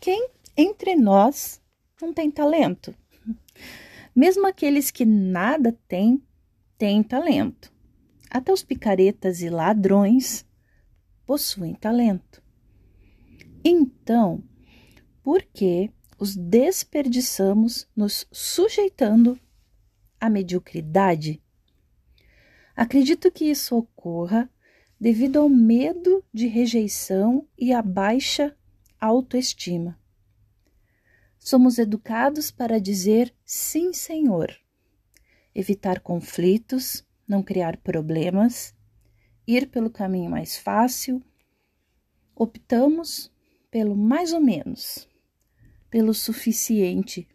[0.00, 1.60] Quem entre nós
[2.00, 2.94] não tem talento?
[4.16, 6.22] Mesmo aqueles que nada têm,
[6.78, 7.70] têm talento.
[8.30, 10.46] Até os picaretas e ladrões
[11.26, 12.42] possuem talento.
[13.62, 14.42] Então,
[15.22, 19.38] por que os desperdiçamos nos sujeitando
[20.18, 21.42] à mediocridade?
[22.74, 24.50] Acredito que isso ocorra
[24.98, 28.56] devido ao medo de rejeição e à baixa
[29.00, 29.98] autoestima.
[31.38, 34.54] Somos educados para dizer sim, Senhor,
[35.54, 38.74] evitar conflitos, não criar problemas,
[39.46, 41.22] ir pelo caminho mais fácil.
[42.34, 43.32] Optamos
[43.70, 45.08] pelo mais ou menos,
[45.88, 47.26] pelo suficiente.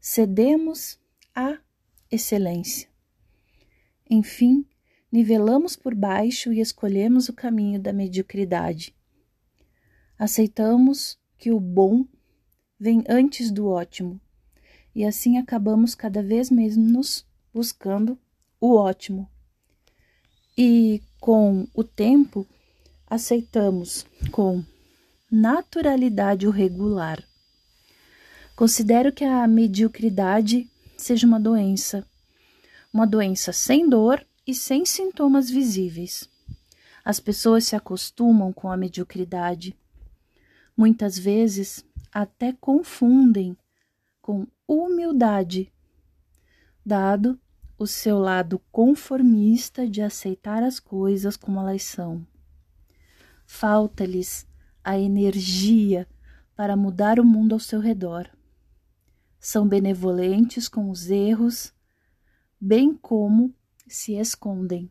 [0.00, 0.98] Cedemos
[1.34, 1.58] à
[2.10, 2.88] excelência.
[4.08, 4.66] Enfim,
[5.10, 8.94] nivelamos por baixo e escolhemos o caminho da mediocridade.
[10.22, 12.06] Aceitamos que o bom
[12.78, 14.20] vem antes do ótimo,
[14.94, 18.16] e assim acabamos cada vez menos buscando
[18.60, 19.28] o ótimo.
[20.56, 22.46] E com o tempo,
[23.04, 24.62] aceitamos com
[25.28, 27.20] naturalidade o regular.
[28.54, 32.06] Considero que a mediocridade seja uma doença
[32.94, 36.28] uma doença sem dor e sem sintomas visíveis.
[37.04, 39.76] As pessoas se acostumam com a mediocridade.
[40.76, 43.56] Muitas vezes até confundem
[44.20, 45.72] com humildade,
[46.84, 47.38] dado
[47.78, 52.26] o seu lado conformista de aceitar as coisas como elas são.
[53.44, 54.46] Falta-lhes
[54.84, 56.08] a energia
[56.54, 58.30] para mudar o mundo ao seu redor.
[59.38, 61.72] São benevolentes com os erros
[62.60, 63.52] bem como
[63.88, 64.88] se escondem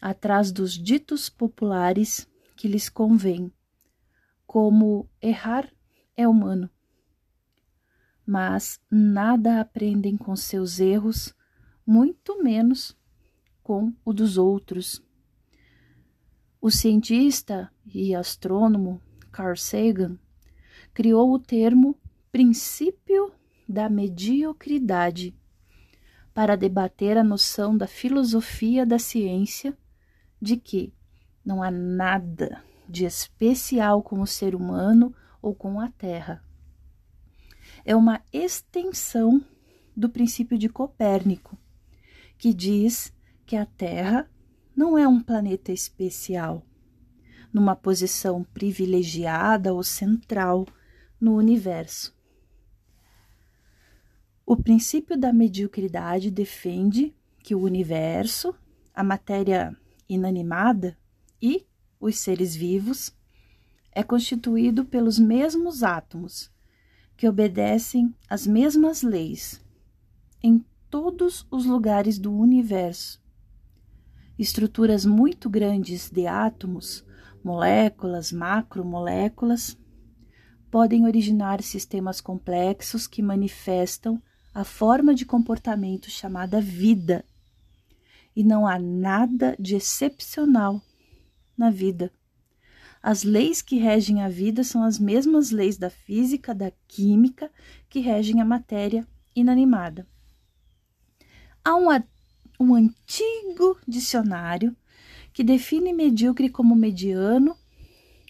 [0.00, 3.52] atrás dos ditos populares que lhes convém,
[4.52, 5.66] como errar
[6.14, 6.68] é humano.
[8.26, 11.34] Mas nada aprendem com seus erros,
[11.86, 12.94] muito menos
[13.62, 15.02] com o dos outros.
[16.60, 20.18] O cientista e astrônomo Carl Sagan
[20.92, 21.98] criou o termo
[22.30, 23.32] princípio
[23.66, 25.34] da mediocridade
[26.34, 29.74] para debater a noção da filosofia da ciência
[30.38, 30.92] de que
[31.42, 36.44] não há nada de especial com o ser humano ou com a Terra.
[37.86, 39.42] É uma extensão
[39.96, 41.56] do princípio de Copérnico,
[42.36, 43.10] que diz
[43.46, 44.30] que a Terra
[44.76, 46.62] não é um planeta especial,
[47.50, 50.66] numa posição privilegiada ou central
[51.18, 52.14] no universo.
[54.44, 58.54] O princípio da mediocridade defende que o universo,
[58.94, 59.74] a matéria
[60.06, 60.96] inanimada
[61.40, 61.66] e
[62.02, 63.12] os seres vivos
[63.92, 66.50] é constituído pelos mesmos átomos
[67.16, 69.64] que obedecem às mesmas leis
[70.42, 73.22] em todos os lugares do universo.
[74.36, 77.04] Estruturas muito grandes de átomos,
[77.44, 79.78] moléculas, macromoléculas,
[80.72, 84.20] podem originar sistemas complexos que manifestam
[84.52, 87.24] a forma de comportamento chamada vida.
[88.34, 90.82] E não há nada de excepcional
[91.56, 92.12] na vida.
[93.02, 97.50] As leis que regem a vida são as mesmas leis da física, da química,
[97.88, 100.06] que regem a matéria inanimada.
[101.64, 101.88] Há um,
[102.60, 104.76] um antigo dicionário
[105.32, 107.56] que define medíocre como mediano,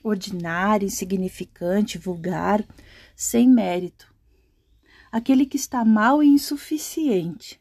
[0.02, 2.66] ordinário, insignificante, vulgar,
[3.14, 4.12] sem mérito
[5.12, 7.60] aquele que está mal e insuficiente.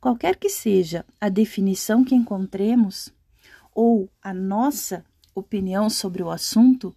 [0.00, 3.12] Qualquer que seja a definição que encontremos,
[3.74, 5.04] ou a nossa
[5.34, 6.94] opinião sobre o assunto,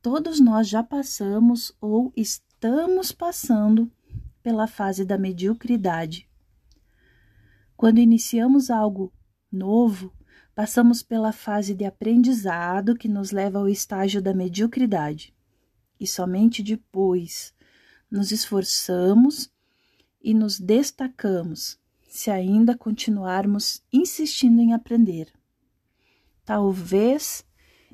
[0.00, 3.90] todos nós já passamos ou estamos passando
[4.42, 6.28] pela fase da mediocridade.
[7.76, 9.12] Quando iniciamos algo
[9.50, 10.12] novo,
[10.54, 15.34] passamos pela fase de aprendizado que nos leva ao estágio da mediocridade.
[15.98, 17.54] E somente depois
[18.10, 19.50] nos esforçamos
[20.22, 21.78] e nos destacamos
[22.08, 25.32] se ainda continuarmos insistindo em aprender.
[26.52, 27.46] Talvez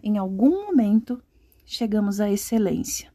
[0.03, 1.23] em algum momento
[1.65, 3.15] chegamos à excelência.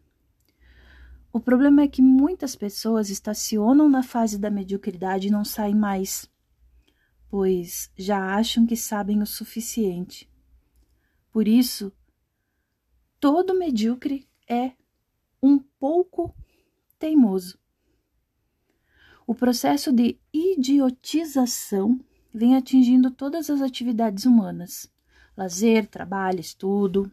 [1.34, 6.31] O problema é que muitas pessoas estacionam na fase da mediocridade e não saem mais,
[7.30, 10.31] pois já acham que sabem o suficiente.
[11.30, 11.92] Por isso,
[13.19, 14.72] todo medíocre é
[15.42, 16.34] um pouco
[16.98, 17.60] teimoso.
[19.28, 22.00] O processo de idiotização
[22.34, 24.89] vem atingindo todas as atividades humanas:
[25.36, 27.12] lazer, trabalho, estudo.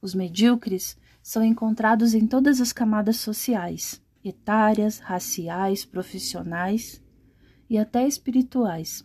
[0.00, 7.02] Os medíocres são encontrados em todas as camadas sociais, etárias, raciais, profissionais
[7.68, 9.04] e até espirituais.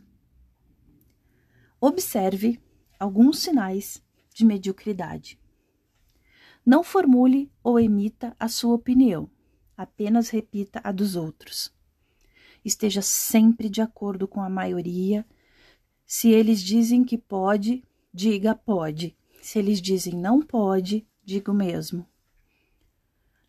[1.79, 2.59] Observe
[2.99, 4.01] alguns sinais
[4.33, 5.39] de mediocridade.
[6.65, 9.29] Não formule ou emita a sua opinião,
[9.77, 11.71] apenas repita a dos outros.
[12.63, 15.23] Esteja sempre de acordo com a maioria.
[16.05, 17.83] Se eles dizem que pode,
[18.15, 19.13] diga pode.
[19.41, 22.07] Se eles dizem não pode, diga o mesmo.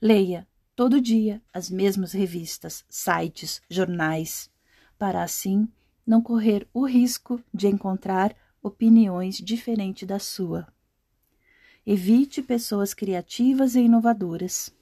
[0.02, 4.50] Leia todo dia as mesmas revistas, sites, jornais,
[4.98, 5.68] para assim
[6.04, 10.66] não correr o risco de encontrar opiniões diferentes da sua.
[11.86, 14.74] Evite pessoas criativas e inovadoras.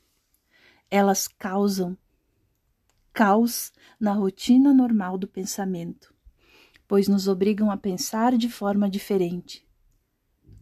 [0.90, 1.94] Elas causam
[3.12, 3.70] caos
[4.00, 6.14] na rotina normal do pensamento,
[6.88, 9.62] pois nos obrigam a pensar de forma diferente.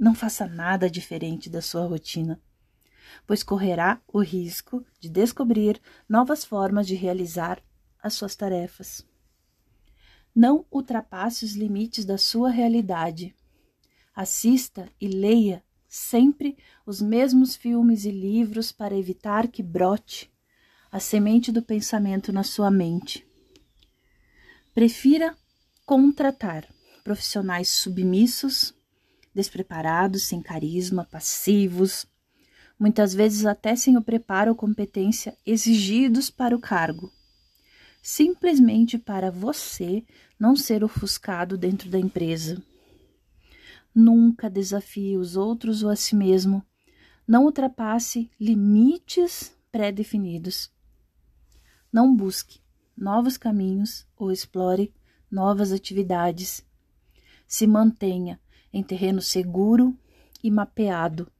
[0.02, 2.38] Não faça nada diferente da sua rotina
[3.26, 7.62] pois correrá o risco de descobrir novas formas de realizar
[8.02, 9.06] as suas tarefas.
[10.34, 13.34] Não ultrapasse os limites da sua realidade.
[14.14, 16.56] Assista e leia sempre
[16.86, 20.32] os mesmos filmes e livros para evitar que brote
[20.90, 23.26] a semente do pensamento na sua mente.
[24.74, 25.36] Prefira
[25.84, 26.66] contratar
[27.04, 28.74] profissionais submissos,
[29.34, 32.06] despreparados, sem carisma, passivos,
[32.78, 37.12] muitas vezes até sem o preparo ou competência exigidos para o cargo,
[38.02, 40.04] simplesmente para você
[40.38, 42.62] não ser ofuscado dentro da empresa.
[43.94, 46.64] Nunca desafie os outros ou a si mesmo.
[47.28, 50.70] Não ultrapasse limites pré-definidos.
[51.92, 52.60] Não busque
[52.96, 54.92] novos caminhos ou explore
[55.30, 56.64] novas atividades.
[57.46, 58.40] Se mantenha
[58.72, 59.96] em terreno seguro
[60.42, 61.30] e mapeado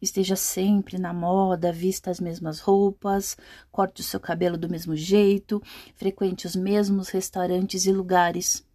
[0.00, 3.36] esteja sempre na moda, vista as mesmas roupas,
[3.70, 5.62] corte o seu cabelo do mesmo jeito,
[5.94, 8.66] frequente os mesmos restaurantes e lugares.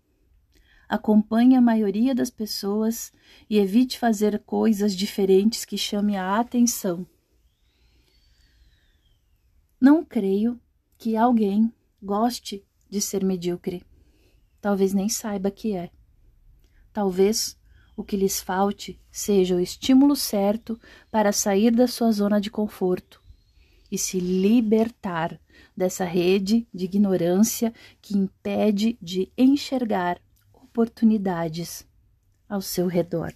[0.87, 3.11] Acompanhe a maioria das pessoas
[3.49, 7.07] e evite fazer coisas diferentes que chamem a atenção.
[9.79, 10.59] Não creio
[10.97, 13.83] que alguém goste de ser medíocre.
[14.61, 15.89] Talvez nem saiba que é.
[16.93, 17.57] Talvez
[17.97, 20.79] o que lhes falte seja o estímulo certo
[21.11, 23.21] para sair da sua zona de conforto
[23.91, 25.39] e se libertar
[25.75, 30.19] dessa rede de ignorância que impede de enxergar
[30.53, 31.85] oportunidades
[32.47, 33.33] ao seu redor.